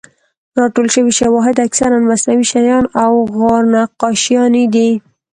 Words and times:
راټول 0.59 0.87
شوي 0.95 1.13
شواهد 1.19 1.55
اکثراً 1.67 1.97
مصنوعي 2.09 2.45
شیان 2.51 2.85
او 3.03 3.13
غار 3.37 3.63
نقاشیانې 3.73 4.65
دي. 4.73 4.89